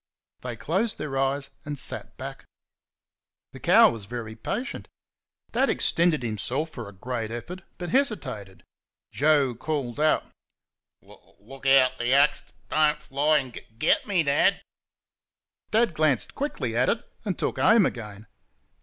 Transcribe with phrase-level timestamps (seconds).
[0.41, 2.45] They closed their eyes and sat back.
[3.51, 4.87] The cow was very patient.
[5.51, 8.63] Dad extended himself for a great effort, but hesitated.
[9.11, 10.23] Joe called out:
[11.03, 14.23] "L l ook out th' axe dud dud don't fly and gug gug get me,
[14.23, 14.63] Dad!"
[15.69, 18.25] Dad glanced quickly at it, and took aim again.